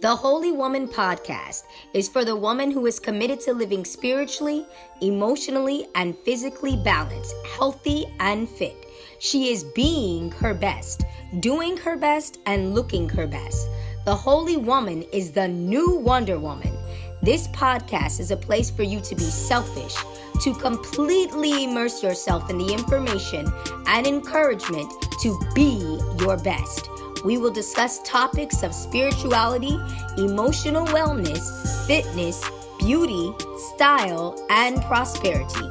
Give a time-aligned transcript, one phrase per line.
[0.00, 4.64] The Holy Woman podcast is for the woman who is committed to living spiritually,
[5.00, 8.76] emotionally, and physically balanced, healthy, and fit.
[9.18, 11.02] She is being her best,
[11.40, 13.68] doing her best, and looking her best.
[14.04, 16.78] The Holy Woman is the new Wonder Woman.
[17.20, 19.96] This podcast is a place for you to be selfish,
[20.42, 23.52] to completely immerse yourself in the information
[23.88, 26.88] and encouragement to be your best.
[27.24, 29.78] We will discuss topics of spirituality,
[30.16, 32.42] emotional wellness, fitness,
[32.78, 33.32] beauty,
[33.74, 35.68] style, and prosperity.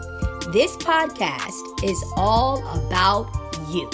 [0.51, 3.27] This podcast is all about
[3.69, 3.89] you.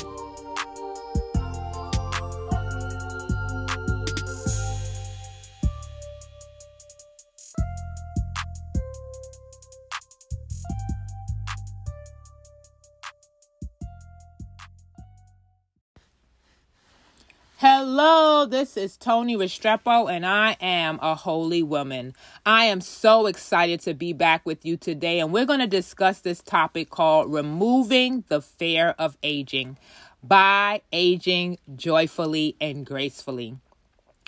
[17.86, 22.14] Hello, this is Tony Restrepo, and I am a holy woman.
[22.46, 26.22] I am so excited to be back with you today, and we're going to discuss
[26.22, 29.78] this topic called Removing the Fear of Aging
[30.24, 33.58] by Aging Joyfully and Gracefully.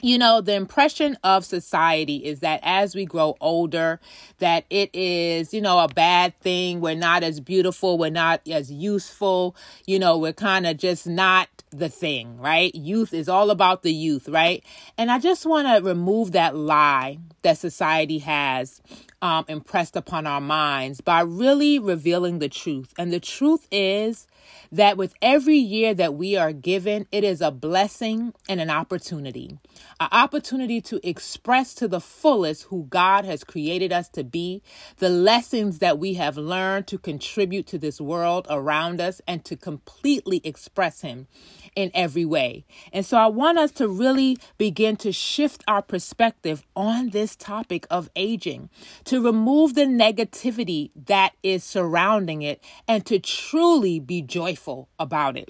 [0.02, 4.02] You know the impression of society is that as we grow older
[4.40, 6.82] that it is you know a bad thing.
[6.82, 7.98] We're not as beautiful.
[7.98, 9.56] We're not as useful.
[9.88, 12.74] You know we're kind of just not the thing right?
[12.74, 14.64] Youth is all about the youth right?
[14.98, 18.82] And i just want to remove that lie that society has
[19.22, 22.94] um, impressed upon our minds by really revealing the truth.
[22.98, 24.28] And the truth is
[24.72, 29.58] that with every year that we are given, it is a blessing and an opportunity.
[30.00, 34.62] An opportunity to express to the fullest who God has created us to be,
[34.98, 39.56] the lessons that we have learned to contribute to this world around us, and to
[39.56, 41.28] completely express Him
[41.76, 42.66] in every way.
[42.94, 47.86] And so I want us to really begin to shift our perspective on this topic
[47.90, 48.70] of aging,
[49.06, 55.50] to remove the negativity that is surrounding it, and to truly be joyful about it.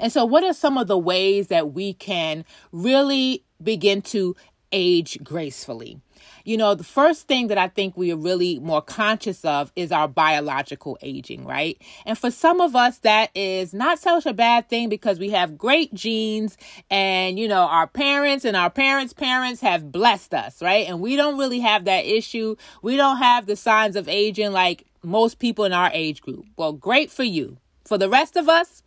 [0.00, 4.34] And so, what are some of the ways that we can really begin to
[4.72, 6.00] age gracefully?
[6.46, 9.92] You know, the first thing that I think we are really more conscious of is
[9.92, 11.76] our biological aging, right?
[12.06, 15.58] And for some of us, that is not such a bad thing because we have
[15.58, 16.56] great genes
[16.90, 20.88] and, you know, our parents and our parents' parents have blessed us, right?
[20.88, 22.56] And we don't really have that issue.
[22.80, 26.46] We don't have the signs of aging like most people in our age group.
[26.56, 27.58] Well, great for you.
[27.84, 28.82] For the rest of us,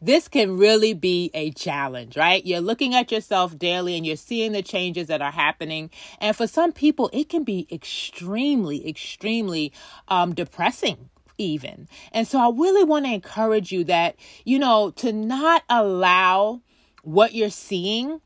[0.00, 2.44] this can really be a challenge, right?
[2.44, 5.90] You're looking at yourself daily and you're seeing the changes that are happening.
[6.20, 9.72] And for some people, it can be extremely, extremely
[10.08, 11.88] um, depressing even.
[12.12, 16.60] And so I really want to encourage you that, you know, to not allow
[17.02, 18.20] what you're seeing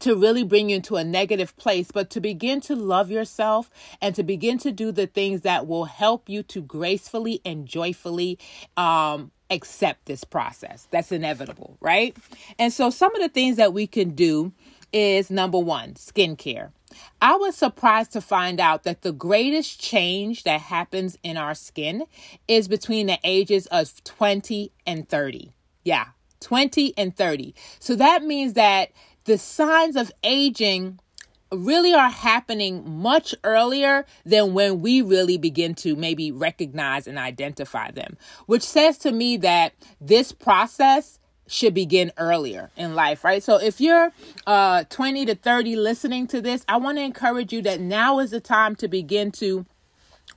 [0.00, 3.70] to really bring you into a negative place, but to begin to love yourself
[4.00, 8.38] and to begin to do the things that will help you to gracefully and joyfully
[8.76, 10.88] um, accept this process.
[10.90, 12.16] That's inevitable, right?
[12.58, 14.52] And so, some of the things that we can do
[14.92, 16.70] is number one, skincare.
[17.20, 22.04] I was surprised to find out that the greatest change that happens in our skin
[22.46, 25.52] is between the ages of 20 and 30.
[25.84, 26.06] Yeah,
[26.40, 27.54] 20 and 30.
[27.78, 28.90] So that means that
[29.28, 30.98] the signs of aging
[31.52, 37.90] really are happening much earlier than when we really begin to maybe recognize and identify
[37.90, 38.16] them,
[38.46, 43.42] which says to me that this process should begin earlier in life, right?
[43.42, 44.12] So if you're
[44.46, 48.30] uh 20 to 30 listening to this, I want to encourage you that now is
[48.30, 49.66] the time to begin to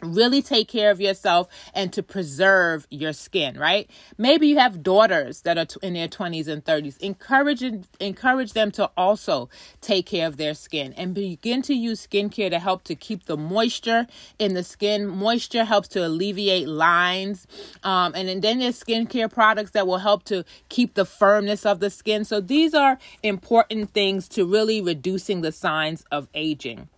[0.01, 3.89] really take care of yourself and to preserve your skin right?
[4.17, 7.63] Maybe you have daughters that are in their 20s and 30s encourage
[7.99, 12.59] encourage them to also take care of their skin and begin to use skincare to
[12.59, 14.07] help to keep the moisture
[14.39, 15.07] in the skin.
[15.07, 17.47] Moisture helps to alleviate lines
[17.83, 21.89] um, and then there's skincare products that will help to keep the firmness of the
[21.89, 22.25] skin.
[22.25, 26.89] So these are important things to really reducing the signs of aging.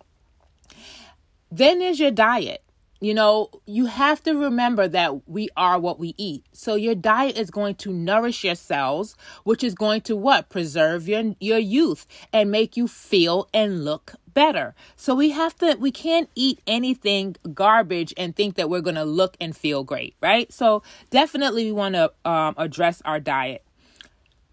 [1.50, 2.63] Then there's your diet
[3.04, 6.42] you know, you have to remember that we are what we eat.
[6.52, 10.48] So your diet is going to nourish your cells, which is going to what?
[10.48, 14.74] Preserve your your youth and make you feel and look better.
[14.96, 19.04] So we have to we can't eat anything garbage and think that we're going to
[19.04, 20.50] look and feel great, right?
[20.50, 23.62] So definitely we want to um, address our diet.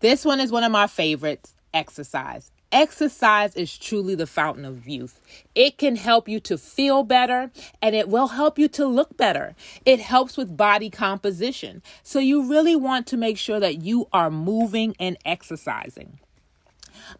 [0.01, 2.51] This one is one of my favorites, exercise.
[2.71, 5.19] Exercise is truly the fountain of youth.
[5.55, 7.51] It can help you to feel better
[7.81, 9.55] and it will help you to look better.
[9.85, 11.81] It helps with body composition.
[12.01, 16.19] So, you really want to make sure that you are moving and exercising.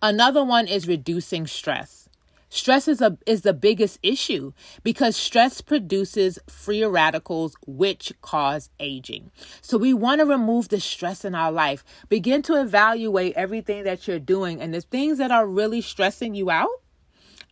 [0.01, 2.07] Another one is reducing stress.
[2.53, 4.51] Stress is a is the biggest issue
[4.83, 9.31] because stress produces free radicals which cause aging.
[9.62, 11.86] So we want to remove the stress in our life.
[12.09, 16.51] Begin to evaluate everything that you're doing and the things that are really stressing you
[16.51, 16.81] out.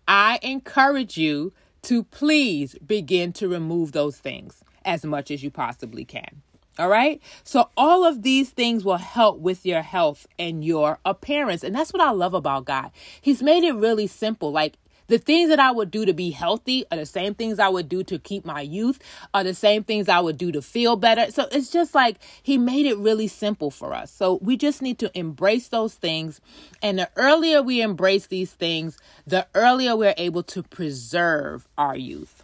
[0.06, 1.54] I encourage you
[1.84, 6.42] to please begin to remove those things as much as you possibly can.
[6.78, 7.22] All right.
[7.45, 11.63] So, all of these things will help with your health and your appearance.
[11.63, 12.92] And that's what I love about God.
[13.22, 14.52] He's made it really simple.
[14.52, 14.78] Like,
[15.09, 17.89] the things that I would do to be healthy are the same things I would
[17.89, 19.00] do to keep my youth,
[19.33, 21.31] are the same things I would do to feel better.
[21.31, 24.11] So it's just like he made it really simple for us.
[24.11, 26.39] So we just need to embrace those things.
[26.81, 28.97] And the earlier we embrace these things,
[29.27, 32.44] the earlier we're able to preserve our youth.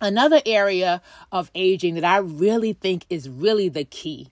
[0.00, 1.02] Another area
[1.32, 4.28] of aging that I really think is really the key,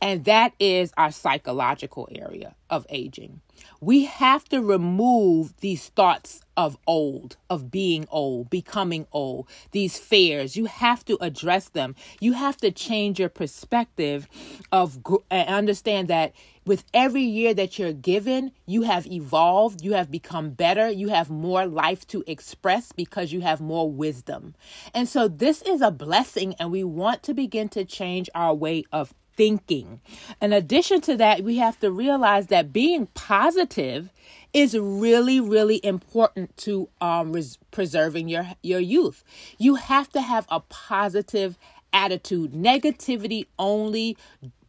[0.00, 3.40] and that is our psychological area of aging.
[3.80, 10.56] We have to remove these thoughts of old, of being old, becoming old, these fears.
[10.56, 11.94] You have to address them.
[12.20, 14.28] You have to change your perspective
[14.72, 14.98] of
[15.30, 16.32] and understand that
[16.66, 21.30] with every year that you're given, you have evolved, you have become better, you have
[21.30, 24.54] more life to express because you have more wisdom.
[24.94, 28.84] And so this is a blessing and we want to begin to change our way
[28.92, 30.02] of thinking.
[30.42, 34.10] In addition to that, we have to realize that being positive
[34.52, 39.24] is really, really important to um, res- preserving your your youth.
[39.56, 41.56] You have to have a positive
[41.90, 42.52] attitude.
[42.52, 44.14] Negativity only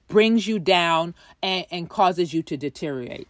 [0.08, 3.28] brings you down and, and causes you to deteriorate.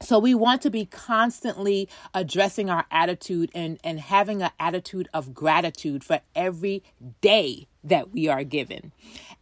[0.00, 5.34] So we want to be constantly addressing our attitude and, and having an attitude of
[5.34, 6.82] gratitude for every
[7.20, 8.92] day that we are given.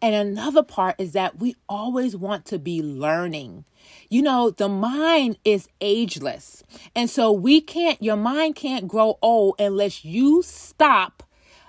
[0.03, 3.65] And another part is that we always want to be learning.
[4.09, 6.63] You know, the mind is ageless.
[6.95, 11.23] And so we can't, your mind can't grow old unless you stop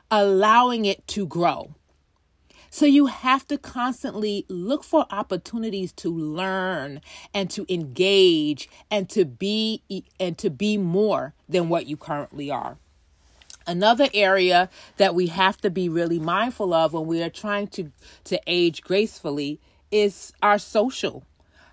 [0.10, 1.76] allowing it to grow.
[2.74, 7.02] So you have to constantly look for opportunities to learn
[7.34, 9.84] and to engage and to be
[10.22, 12.78] and to be more than what you currently are.
[13.72, 17.90] Another area that we have to be really mindful of when we are trying to,
[18.26, 21.24] to age gracefully is our social.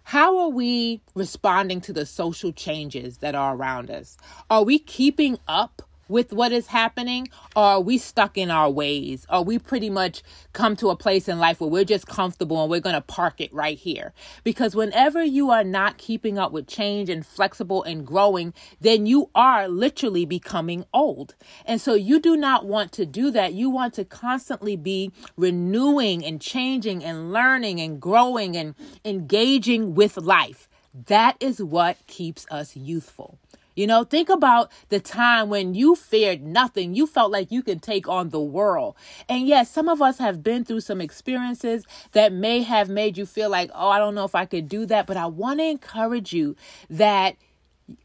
[0.04, 4.16] How are we responding to the social changes that are around us?
[4.48, 9.26] Are we keeping up with what is happening or are we stuck in our ways?
[9.30, 10.22] Or we pretty much
[10.52, 13.40] come to a place in life where we're just comfortable and we're going to park
[13.40, 14.12] it right here?
[14.44, 19.30] Because whenever you are not keeping up with change and flexible and growing then you
[19.34, 21.34] are literally becoming old.
[21.64, 23.54] And so you do not want to do that.
[23.54, 28.74] You want to constantly be renewing and changing and learning and growing and
[29.04, 30.68] engaging with life.
[30.94, 33.38] That is what keeps us youthful
[33.78, 36.96] you know, think about the time when you feared nothing.
[36.96, 38.96] You felt like you could take on the world.
[39.28, 43.24] And yes, some of us have been through some experiences that may have made you
[43.24, 45.06] feel like, oh, I don't know if I could do that.
[45.06, 46.56] But I want to encourage you
[46.90, 47.36] that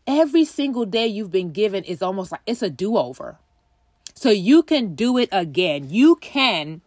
[0.06, 3.40] every single day you've been given is almost like it's a do over.
[4.14, 5.90] So you can do it again.
[5.90, 6.81] You can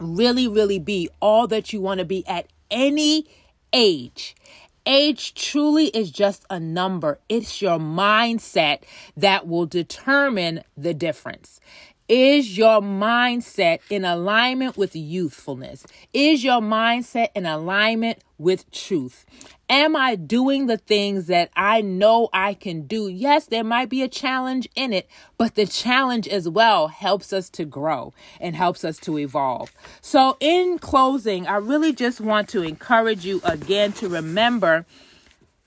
[0.00, 3.26] really, really be all that you want to be at any
[3.72, 4.34] age.
[4.90, 7.20] Age truly is just a number.
[7.28, 8.84] It's your mindset
[9.18, 11.60] that will determine the difference.
[12.08, 15.84] Is your mindset in alignment with youthfulness?
[16.14, 19.26] Is your mindset in alignment with truth?
[19.70, 23.06] Am I doing the things that I know I can do?
[23.06, 25.06] Yes, there might be a challenge in it,
[25.36, 29.70] but the challenge as well helps us to grow and helps us to evolve.
[30.00, 34.86] So, in closing, I really just want to encourage you again to remember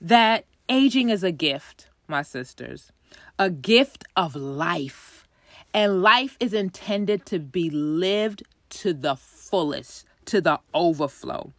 [0.00, 2.90] that aging is a gift, my sisters,
[3.38, 5.28] a gift of life.
[5.72, 11.52] And life is intended to be lived to the fullest, to the overflow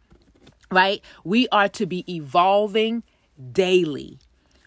[0.74, 1.02] right?
[1.22, 3.02] We are to be evolving
[3.52, 4.18] daily,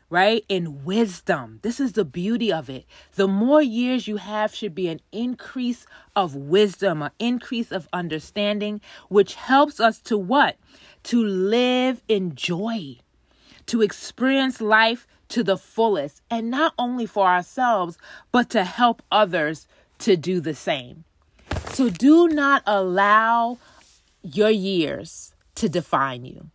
[0.10, 0.44] right?
[0.50, 1.60] In wisdom.
[1.62, 2.86] This is the beauty of it.
[3.16, 5.86] The more years you have should be an increase
[6.16, 10.58] of wisdom, an increase of understanding, which helps us to what?
[11.04, 12.98] To live in joy,
[13.68, 17.98] to experience life to the fullest, and not only for ourselves,
[18.32, 19.68] but to help others
[20.00, 21.04] to do the same.
[21.74, 23.58] So do not allow
[24.24, 26.50] your years to define you.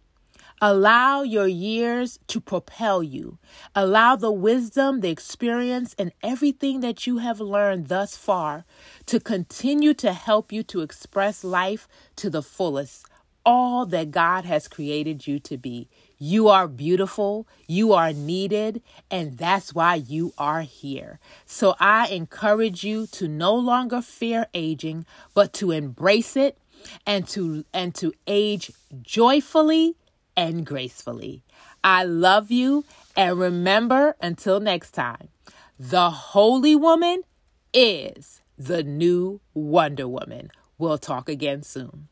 [0.61, 3.39] Allow your years to propel you.
[3.75, 8.65] Allow the wisdom, the experience, and everything that you have learned thus far
[9.07, 13.07] to continue to help you to express life to the fullest
[13.45, 15.89] all that God has created you to be.
[16.19, 21.19] You are beautiful, you are needed, and that's why you are here.
[21.45, 25.05] So I encourage you to no longer fear aging,
[25.35, 26.57] but to embrace it
[27.07, 28.73] and to and to age
[29.03, 29.97] joyfully
[30.37, 31.43] and gracefully.
[31.85, 32.85] I love you
[33.17, 35.29] and remember until next time.
[35.79, 37.23] The holy woman
[37.75, 40.51] is the new Wonder Woman.
[40.79, 42.09] We'll talk again soon.